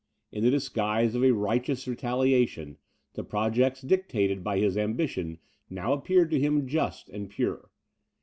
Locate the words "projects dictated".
3.23-4.43